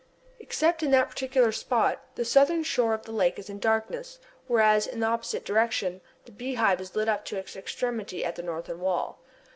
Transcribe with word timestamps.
Except 0.39 0.81
in 0.81 0.89
that 0.89 1.11
particular 1.11 1.51
spot, 1.51 2.01
the 2.15 2.25
southern 2.25 2.63
shore 2.63 2.95
of 2.95 3.03
the 3.03 3.11
lake 3.11 3.37
is 3.37 3.51
in 3.51 3.59
darkness, 3.59 4.17
whereas, 4.47 4.87
in 4.87 4.99
the 4.99 5.05
opposite 5.05 5.45
direction, 5.45 6.01
the 6.25 6.31
Beehive 6.31 6.81
is 6.81 6.95
lit 6.95 7.07
up 7.07 7.23
to 7.25 7.37
its 7.37 7.55
extremity 7.55 8.25
at 8.25 8.33
the 8.35 8.41
northern 8.41 8.79
wall. 8.79 9.19